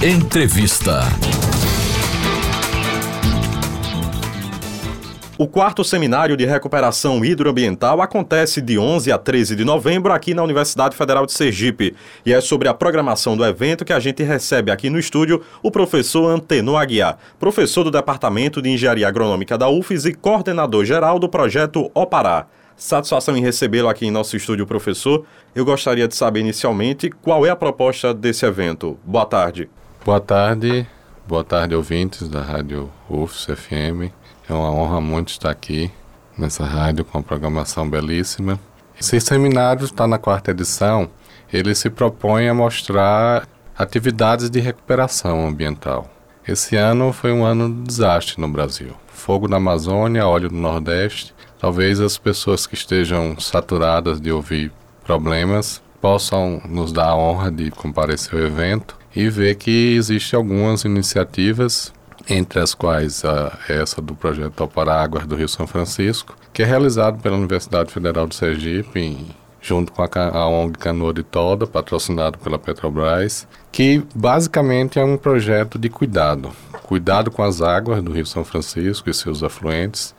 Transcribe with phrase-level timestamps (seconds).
[0.00, 1.00] Entrevista.
[5.36, 10.44] O quarto seminário de recuperação hidroambiental acontece de 11 a 13 de novembro aqui na
[10.44, 11.96] Universidade Federal de Sergipe.
[12.24, 15.68] E é sobre a programação do evento que a gente recebe aqui no estúdio o
[15.68, 21.28] professor Antenor Aguiar, professor do Departamento de Engenharia Agronômica da UFES e coordenador geral do
[21.28, 22.46] projeto Opará.
[22.76, 25.24] Satisfação em recebê-lo aqui em nosso estúdio, professor.
[25.56, 28.96] Eu gostaria de saber inicialmente qual é a proposta desse evento.
[29.04, 29.68] Boa tarde.
[30.08, 30.86] Boa tarde,
[31.26, 34.10] boa tarde, ouvintes da Rádio UFS FM.
[34.48, 35.92] É uma honra muito estar aqui
[36.38, 38.58] nessa rádio com uma programação belíssima.
[38.98, 41.10] Esse seminário está na quarta edição.
[41.52, 46.08] Ele se propõe a mostrar atividades de recuperação ambiental.
[46.48, 48.94] Esse ano foi um ano de desastre no Brasil.
[49.08, 51.34] Fogo na Amazônia, óleo no Nordeste.
[51.58, 54.72] Talvez as pessoas que estejam saturadas de ouvir
[55.04, 60.84] problemas possam nos dar a honra de comparecer ao evento e ver que existem algumas
[60.84, 61.92] iniciativas
[62.28, 66.66] entre as quais a, essa do projeto Alpará Águas do Rio São Francisco, que é
[66.66, 69.26] realizado pela Universidade Federal de Sergipe, em,
[69.60, 75.16] junto com a, a ONG Canoa de Toda, patrocinado pela Petrobras, que basicamente é um
[75.16, 76.50] projeto de cuidado.
[76.82, 80.14] Cuidado com as águas do Rio São Francisco e seus afluentes,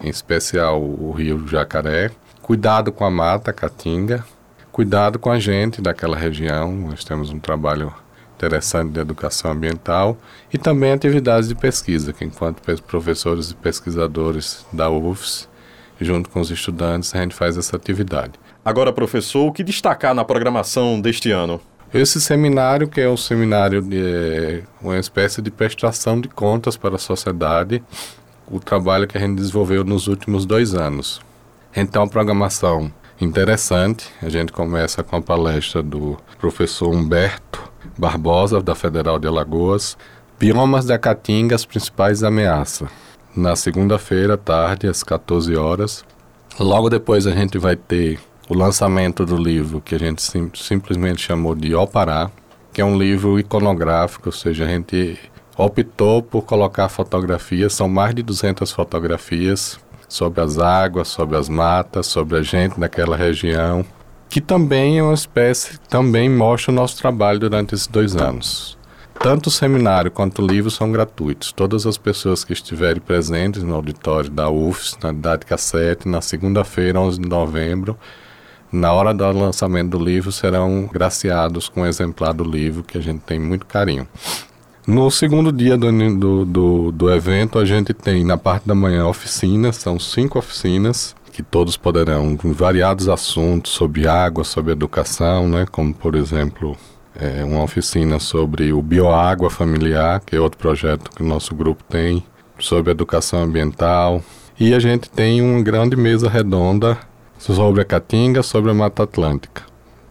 [0.00, 2.10] em especial o Rio Jacaré.
[2.42, 4.24] Cuidado com a mata, Caatinga.
[4.72, 6.72] Cuidado com a gente daquela região.
[6.72, 7.92] Nós temos um trabalho
[8.40, 10.16] interessante de educação ambiental
[10.52, 15.48] e também atividades de pesquisa, que enquanto professores e pesquisadores da UFS,
[16.00, 18.32] junto com os estudantes, a gente faz essa atividade.
[18.64, 21.60] Agora, professor, o que destacar na programação deste ano?
[21.92, 26.98] Esse seminário, que é um seminário de uma espécie de prestação de contas para a
[26.98, 27.82] sociedade,
[28.50, 31.20] o trabalho que a gente desenvolveu nos últimos dois anos.
[31.76, 34.06] Então, a programação interessante.
[34.22, 39.96] A gente começa com a palestra do professor Humberto Barbosa, da Federal de Alagoas,
[40.38, 42.88] Biomas da Caatinga, as principais ameaças.
[43.36, 46.04] Na segunda-feira, tarde, às 14 horas.
[46.58, 51.22] Logo depois a gente vai ter o lançamento do livro que a gente sim, simplesmente
[51.22, 52.30] chamou de Opará,
[52.72, 55.18] que é um livro iconográfico, ou seja, a gente
[55.56, 62.06] optou por colocar fotografias, são mais de 200 fotografias sobre as águas, sobre as matas,
[62.06, 63.84] sobre a gente naquela região,
[64.30, 68.78] que também é uma espécie, também mostra o nosso trabalho durante esses dois anos.
[69.18, 71.50] Tanto o seminário quanto o livro são gratuitos.
[71.52, 77.00] Todas as pessoas que estiverem presentes no auditório da UFS, na Didática 7, na segunda-feira,
[77.00, 77.98] 11 de novembro,
[78.72, 83.00] na hora do lançamento do livro, serão graciados com um exemplar do livro que a
[83.00, 84.06] gente tem muito carinho.
[84.86, 89.06] No segundo dia do, do, do, do evento, a gente tem na parte da manhã
[89.06, 95.66] oficinas, são cinco oficinas, que todos poderão, com variados assuntos sobre água, sobre educação, né,
[95.70, 96.76] como por exemplo
[97.18, 101.82] é, uma oficina sobre o bioágua familiar, que é outro projeto que o nosso grupo
[101.84, 102.22] tem,
[102.58, 104.22] sobre educação ambiental.
[104.58, 106.98] E a gente tem uma grande mesa redonda
[107.38, 109.62] sobre a Caatinga, sobre a Mata Atlântica.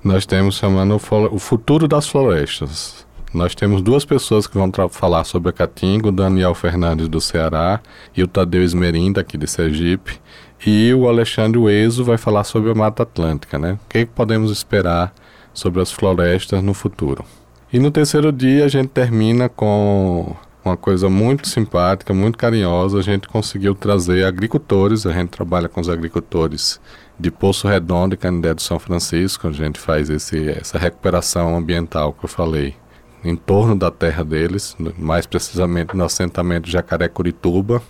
[0.03, 3.05] Nós temos chamando o futuro das florestas.
[3.31, 7.79] Nós temos duas pessoas que vão falar sobre a Caatinga, o Daniel Fernandes do Ceará
[8.17, 10.19] e o Tadeu Esmerinda aqui de Sergipe.
[10.65, 13.79] E o Alexandre Ueso vai falar sobre a Mata Atlântica, né?
[13.85, 15.13] O que podemos esperar
[15.53, 17.23] sobre as florestas no futuro.
[17.71, 22.99] E no terceiro dia a gente termina com uma coisa muito simpática, muito carinhosa.
[22.99, 26.79] A gente conseguiu trazer agricultores, a gente trabalha com os agricultores
[27.19, 29.47] de Poço Redondo e Canindé do São Francisco.
[29.47, 32.75] A gente faz esse, essa recuperação ambiental que eu falei
[33.23, 37.81] em torno da terra deles, mais precisamente no assentamento Jacaré Curituba,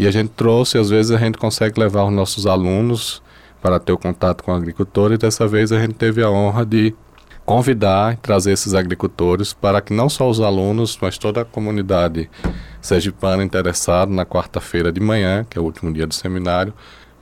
[0.00, 3.20] e a gente trouxe, às vezes a gente consegue levar os nossos alunos
[3.60, 6.64] para ter o contato com o agricultor e dessa vez a gente teve a honra
[6.64, 6.94] de
[7.44, 12.30] convidar e trazer esses agricultores para que não só os alunos, mas toda a comunidade
[12.80, 16.72] sergipana interessada na quarta-feira de manhã, que é o último dia do seminário,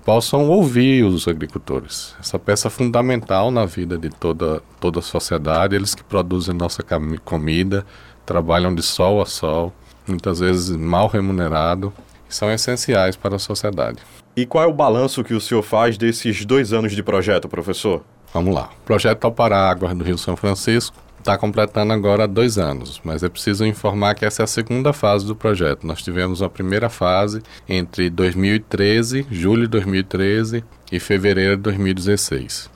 [0.04, 2.14] possam ouvir os agricultores.
[2.20, 6.84] Essa peça fundamental na vida de toda, toda a sociedade, eles que produzem nossa
[7.24, 7.84] comida,
[8.24, 9.72] trabalham de sol a sol,
[10.06, 11.92] muitas vezes mal remunerado,
[12.28, 13.98] são essenciais para a sociedade.
[14.36, 18.04] E qual é o balanço que o senhor faz desses dois anos de projeto, professor?
[18.32, 18.70] Vamos lá.
[18.82, 23.28] O projeto Alpará Águas do Rio São Francisco está completando agora dois anos, mas é
[23.28, 25.86] preciso informar que essa é a segunda fase do projeto.
[25.86, 32.70] Nós tivemos a primeira fase entre 2013, julho de 2013 e fevereiro de 2016.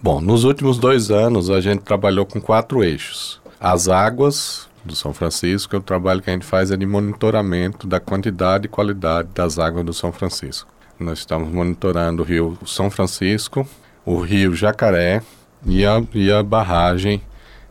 [0.00, 5.12] Bom, nos últimos dois anos a gente trabalhou com quatro eixos: as águas, do São
[5.12, 9.58] Francisco, o trabalho que a gente faz é de monitoramento da quantidade e qualidade das
[9.58, 10.70] águas do São Francisco.
[10.98, 13.68] Nós estamos monitorando o rio São Francisco,
[14.04, 15.22] o rio Jacaré
[15.66, 17.20] e a, e a barragem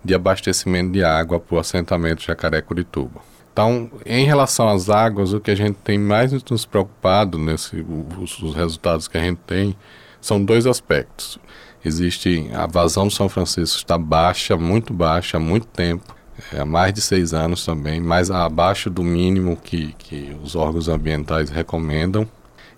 [0.03, 3.21] de abastecimento de água para o assentamento Jacaré-Curituba.
[3.51, 7.83] Então, em relação às águas, o que a gente tem mais nos preocupado nesse
[8.19, 9.75] os, os resultados que a gente tem
[10.19, 11.39] são dois aspectos.
[11.83, 16.15] Existe a vazão do São Francisco está baixa, muito baixa, há muito tempo,
[16.53, 20.87] é, há mais de seis anos também, mais abaixo do mínimo que, que os órgãos
[20.87, 22.27] ambientais recomendam.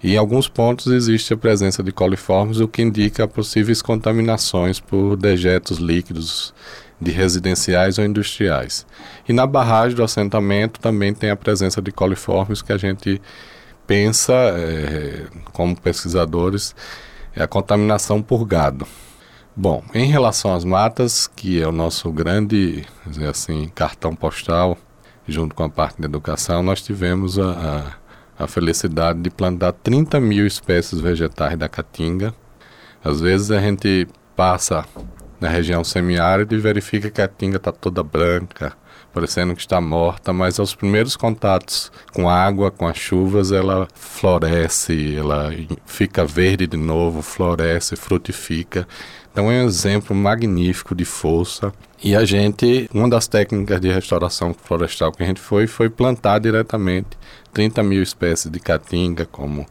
[0.03, 5.17] E em alguns pontos existe a presença de coliformes, o que indica possíveis contaminações por
[5.17, 6.53] dejetos líquidos
[7.01, 8.85] de residenciais ou industriais.
[9.27, 13.19] E na barragem do assentamento também tem a presença de coliformes que a gente
[13.87, 16.75] pensa, é, como pesquisadores,
[17.35, 18.87] é a contaminação por gado.
[19.59, 22.85] Bom, em relação às matas, que é o nosso grande,
[23.27, 24.77] assim, cartão postal,
[25.27, 27.95] junto com a parte da educação, nós tivemos a,
[28.37, 32.35] a, a felicidade de plantar 30 mil espécies vegetais da caatinga.
[33.03, 34.85] Às vezes a gente passa
[35.41, 38.73] na região semiárida e verifica que a caatinga está toda branca,
[39.11, 43.87] parecendo que está morta, mas aos primeiros contatos com a água, com as chuvas, ela
[43.95, 45.49] floresce, ela
[45.83, 48.87] fica verde de novo, floresce, frutifica.
[49.37, 51.71] Então é um exemplo magnífico de força.
[52.03, 56.39] E a gente, uma das técnicas de restauração florestal que a gente foi, foi plantar
[56.39, 57.09] diretamente
[57.53, 59.63] 30 mil espécies de caatinga, como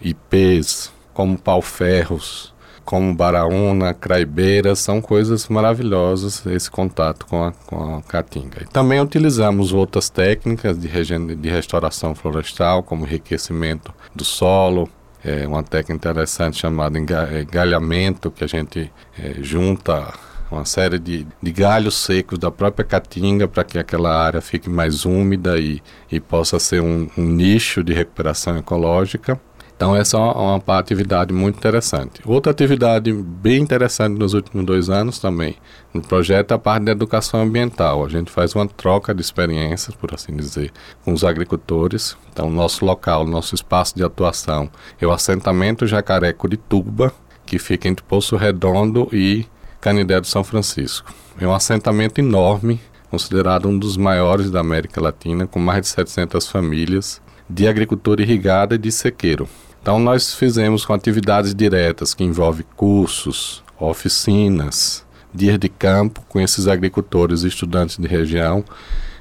[0.00, 2.52] ipês, como pau-ferros,
[2.84, 8.64] como Baraúna, Craibeira, são coisas maravilhosas esse contato com a, com a caatinga.
[8.64, 10.88] E também utilizamos outras técnicas de,
[11.36, 14.88] de restauração florestal, como enriquecimento do solo,
[15.24, 20.12] é uma técnica interessante chamada engalhamento, que a gente é, junta
[20.50, 25.06] uma série de, de galhos secos da própria caatinga para que aquela área fique mais
[25.06, 29.40] úmida e, e possa ser um, um nicho de recuperação ecológica.
[29.82, 32.20] Então essa é uma, uma atividade muito interessante.
[32.24, 35.56] Outra atividade bem interessante nos últimos dois anos também,
[35.92, 38.04] no projeto é a parte da educação ambiental.
[38.04, 40.70] A gente faz uma troca de experiências, por assim dizer,
[41.04, 42.16] com os agricultores.
[42.32, 44.70] Então nosso local, nosso espaço de atuação
[45.00, 47.12] é o assentamento Jacaré Curituba,
[47.44, 49.44] que fica entre Poço Redondo e
[49.80, 51.12] Canidé do São Francisco.
[51.40, 52.80] É um assentamento enorme,
[53.10, 57.20] considerado um dos maiores da América Latina, com mais de 700 famílias
[57.50, 59.48] de agricultura irrigada e de sequeiro.
[59.82, 66.68] Então nós fizemos com atividades diretas que envolvem cursos, oficinas, dias de campo com esses
[66.68, 68.64] agricultores e estudantes de região,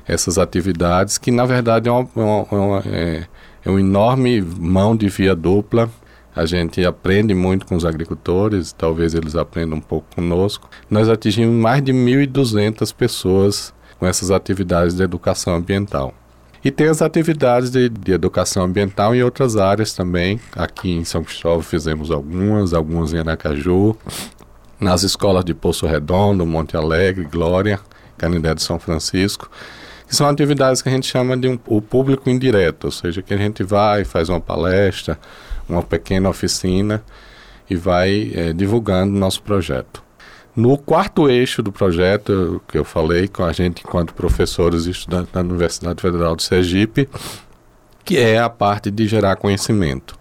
[0.08, 3.26] essas atividades que na verdade é uma, uma, uma, é,
[3.66, 5.90] é uma enorme mão de via dupla.
[6.36, 10.70] A gente aprende muito com os agricultores, talvez eles aprendam um pouco conosco.
[10.88, 16.14] Nós atingimos mais de 1.200 pessoas com essas atividades de educação ambiental.
[16.64, 20.40] E tem as atividades de, de, educação ambiental em outras áreas também.
[20.56, 23.98] Aqui em São Cristóvão fizemos algumas, algumas em Aracaju,
[24.80, 27.80] nas escolas de Poço Redondo, Monte Alegre, Glória,
[28.16, 29.50] Canindé de São Francisco,
[30.08, 33.34] que são atividades que a gente chama de um, o público indireto, ou seja, que
[33.34, 35.18] a gente vai, faz uma palestra,
[35.68, 37.04] uma pequena oficina
[37.68, 40.04] e vai é, divulgando nosso projeto.
[40.54, 45.32] No quarto eixo do projeto que eu falei com a gente enquanto professores e estudantes
[45.32, 47.08] da Universidade Federal de Sergipe,
[48.04, 50.20] que é a parte de gerar conhecimento.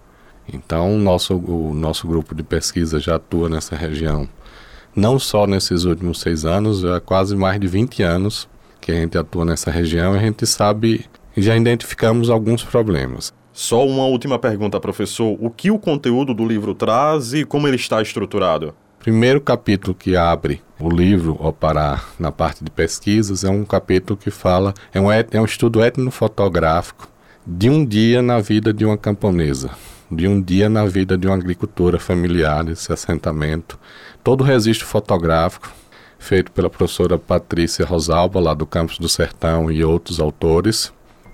[0.53, 4.29] Então, nosso, o nosso grupo de pesquisa já atua nessa região,
[4.95, 8.49] não só nesses últimos seis anos, há quase mais de 20 anos
[8.81, 11.07] que a gente atua nessa região e a gente sabe,
[11.37, 13.33] já identificamos alguns problemas.
[13.53, 15.37] Só uma última pergunta, professor.
[15.41, 18.75] O que o conteúdo do livro traz e como ele está estruturado?
[19.01, 24.15] Primeiro capítulo que abre o livro O Pará na parte de pesquisas é um capítulo
[24.15, 27.09] que fala, é um, é um estudo etnofotográfico
[27.47, 29.71] de um dia na vida de uma camponesa,
[30.13, 33.79] de um dia na vida de uma agricultora familiar desse assentamento.
[34.23, 35.73] Todo o registro fotográfico
[36.19, 40.93] feito pela professora Patrícia Rosalba, lá do Campus do Sertão, e outros autores.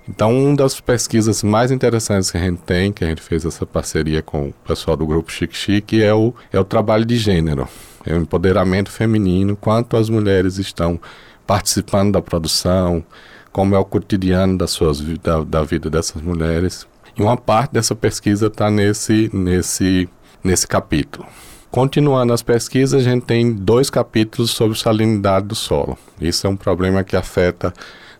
[0.09, 3.65] Então, uma das pesquisas mais interessantes que a gente tem, que a gente fez essa
[3.65, 7.67] parceria com o pessoal do grupo Chique Chique, é o, é o trabalho de gênero,
[8.05, 10.99] é o empoderamento feminino, quanto as mulheres estão
[11.45, 13.03] participando da produção,
[13.51, 16.87] como é o cotidiano das suas, da, da vida dessas mulheres.
[17.17, 20.07] E uma parte dessa pesquisa está nesse, nesse,
[20.43, 21.27] nesse capítulo.
[21.69, 25.97] Continuando as pesquisas, a gente tem dois capítulos sobre salinidade do solo.
[26.19, 27.73] Isso é um problema que afeta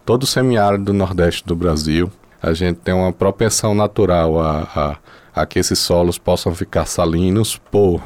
[0.08, 2.10] todo o semiárido do nordeste do Brasil.
[2.42, 4.98] A gente tem uma propensão natural a,
[5.36, 8.02] a, a que esses solos possam ficar salinos por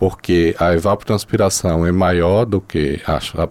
[0.00, 3.00] porque a evapotranspiração é maior do que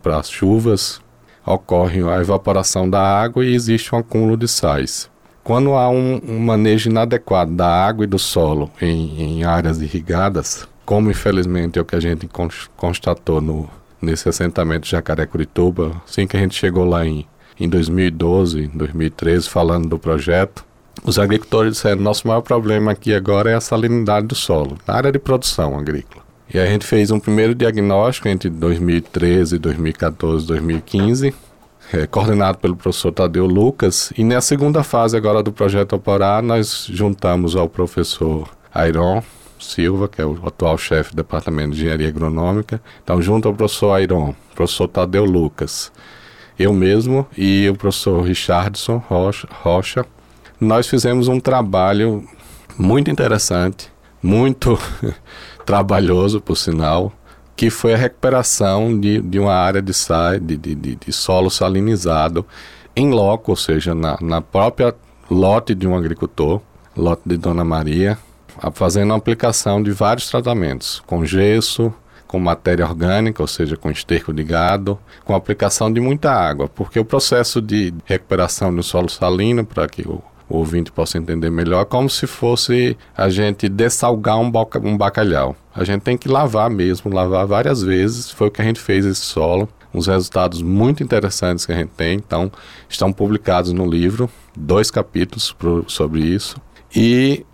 [0.02, 1.02] para as chuvas,
[1.46, 5.10] ocorre a evaporação da água e existe um acúmulo de sais.
[5.44, 10.68] Quando há um, um manejo inadequado da água e do solo em, em, áreas irrigadas,
[10.86, 12.30] como infelizmente é o que a gente
[12.76, 13.70] constatou no,
[14.02, 17.26] nesse assentamento Jacaré Curituba, assim que a gente chegou lá em,
[17.60, 20.66] em 2012, 2013, falando do projeto,
[21.04, 25.12] os agricultores disseram: nosso maior problema aqui agora é a salinidade do solo, na área
[25.12, 26.24] de produção agrícola.
[26.54, 31.36] E a gente fez um primeiro diagnóstico entre 2013, 2014 e 2015,
[31.94, 34.14] é, coordenado pelo professor Tadeu Lucas.
[34.18, 39.22] E na segunda fase agora do projeto Oporá, nós juntamos ao professor Airon
[39.60, 42.82] Silva, que é o atual chefe do Departamento de Engenharia Agronômica.
[43.04, 45.92] Então, junto ao professor Airon, professor Tadeu Lucas,
[46.58, 50.06] eu mesmo e o professor Richardson Rocha, Rocha.
[50.60, 52.28] Nós fizemos um trabalho
[52.78, 54.78] muito interessante, muito
[55.66, 57.12] trabalhoso, por sinal,
[57.56, 59.94] que foi a recuperação de, de uma área de,
[60.42, 62.46] de, de, de, solo salinizado
[62.96, 64.96] em loco, ou seja, na, na própria
[65.30, 66.62] lote de um agricultor,
[66.96, 68.18] lote de Dona Maria,
[68.74, 71.94] fazendo a aplicação de vários tratamentos, com gesso,
[72.28, 77.00] com matéria orgânica, ou seja, com esterco de gado, com aplicação de muita água, porque
[77.00, 82.10] o processo de recuperação do solo salino, para que o ouvinte possa entender melhor, como
[82.10, 84.52] se fosse a gente dessalgar um,
[84.84, 85.56] um bacalhau.
[85.76, 88.32] A gente tem que lavar mesmo, lavar várias vezes.
[88.32, 89.68] Foi o que a gente fez esse solo.
[89.94, 92.16] Uns resultados muito interessantes que a gente tem.
[92.16, 92.52] Então,
[92.90, 96.60] estão publicados no livro, dois capítulos pro, sobre isso.
[96.96, 97.46] E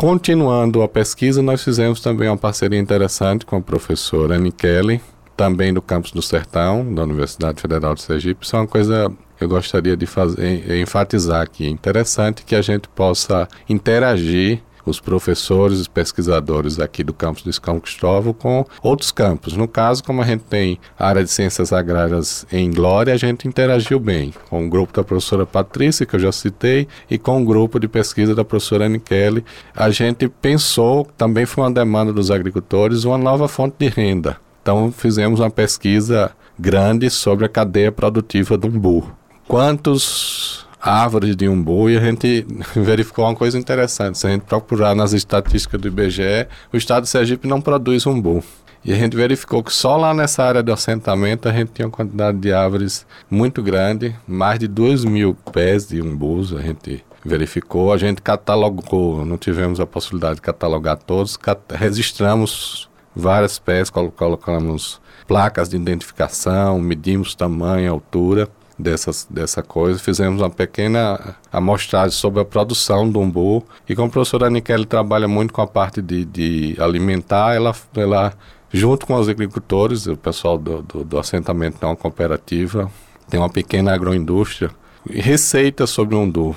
[0.00, 4.98] continuando a pesquisa, nós fizemos também uma parceria interessante com a professora Annie Kelly,
[5.36, 8.42] também do campus do Sertão, da Universidade Federal de Sergipe.
[8.42, 11.66] Isso é uma coisa eu gostaria de fazer, enfatizar aqui.
[11.66, 17.52] É interessante que a gente possa interagir os professores, os pesquisadores aqui do campus do
[17.52, 19.56] São Cristóvão com outros campos.
[19.56, 23.46] No caso, como a gente tem a área de ciências agrárias em Glória, a gente
[23.46, 27.44] interagiu bem com o grupo da professora Patrícia, que eu já citei, e com o
[27.44, 29.44] grupo de pesquisa da professora Anne Kelly.
[29.74, 34.36] A gente pensou, também foi uma demanda dos agricultores, uma nova fonte de renda.
[34.62, 39.20] Então, fizemos uma pesquisa grande sobre a cadeia produtiva do umbu
[39.50, 44.18] quantos árvores de umbu e a gente verificou uma coisa interessante.
[44.18, 48.42] Se a gente procurar nas estatísticas do IBGE, o estado de Sergipe não produz umbu.
[48.82, 51.92] E a gente verificou que só lá nessa área de assentamento a gente tinha uma
[51.92, 57.92] quantidade de árvores muito grande, mais de 2 mil pés de umbus a gente verificou.
[57.92, 64.98] A gente catalogou, não tivemos a possibilidade de catalogar todos, cat registramos várias pés, colocamos
[65.26, 68.48] placas de identificação, medimos tamanho, altura
[68.80, 69.98] dessas, dessa coisa.
[69.98, 73.64] Fizemos uma pequena amostragem sobre a produção do umbu.
[73.88, 78.32] E como a professora Aniquele trabalha muito com a parte de, de alimentar, ela, ela,
[78.72, 82.90] junto com os agricultores, o pessoal do, do, do assentamento não cooperativa,
[83.28, 84.70] tem uma pequena agroindústria
[85.08, 86.54] receitas sobre umbu,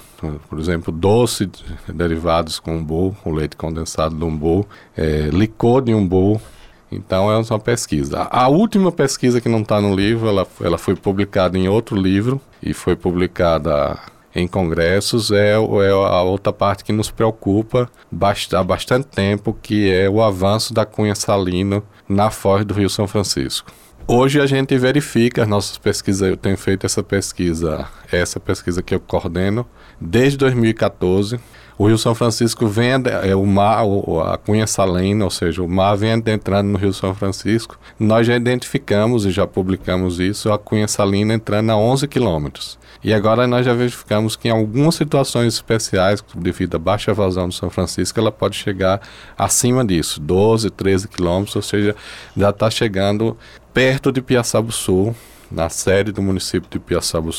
[0.49, 1.49] por exemplo, doce
[1.87, 6.41] derivados com umbu, o leite condensado do umbu, é, licor de umbu,
[6.93, 8.27] então é uma pesquisa.
[8.29, 12.39] A última pesquisa que não está no livro, ela, ela foi publicada em outro livro
[12.61, 13.97] e foi publicada
[14.35, 15.57] em congressos, é, é
[15.91, 17.89] a outra parte que nos preocupa
[18.53, 23.07] há bastante tempo, que é o avanço da cunha salina na foz do Rio São
[23.07, 23.71] Francisco.
[24.05, 28.93] Hoje a gente verifica as nossas pesquisas, eu tenho feito essa pesquisa, essa pesquisa que
[28.93, 29.65] eu coordeno,
[30.03, 31.39] desde 2014,
[31.77, 32.91] o Rio São Francisco vem,
[33.23, 33.83] é, o mar,
[34.31, 37.79] a cunha salina, ou seja, o mar vem adentrando no Rio São Francisco.
[37.99, 42.77] Nós já identificamos e já publicamos isso, a cunha salina entrando a 11 quilômetros.
[43.03, 47.53] E agora nós já verificamos que em algumas situações especiais, devido à baixa vazão do
[47.53, 49.01] São Francisco, ela pode chegar
[49.37, 51.95] acima disso, 12, 13 quilômetros, ou seja,
[52.37, 53.35] já está chegando
[53.73, 55.13] perto de Piaçabu Sul,
[55.53, 57.29] na sede do município de Piaçabu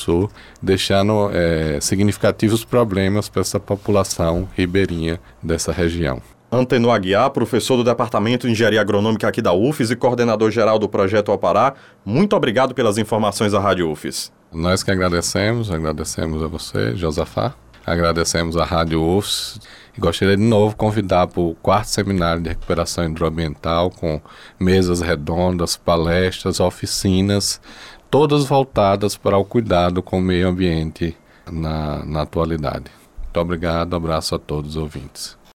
[0.63, 6.23] deixando é, significativos problemas para essa população ribeirinha dessa região.
[6.51, 10.89] Antenor Aguiar, professor do Departamento de Engenharia Agronômica aqui da UFES e coordenador geral do
[10.89, 14.33] Projeto Apará, muito obrigado pelas informações à Rádio UFES.
[14.53, 17.55] Nós que agradecemos, agradecemos a você, Josafá,
[17.85, 19.59] agradecemos à Rádio UFES
[19.97, 24.21] e gostaria de novo convidar para o quarto seminário de recuperação hidroambiental com
[24.59, 27.61] mesas redondas, palestras, oficinas
[28.15, 31.17] todas voltadas para o cuidado com o meio ambiente
[31.51, 32.85] na, na atualidade.
[33.21, 35.37] Muito obrigado, abraço a todos os ouvintes.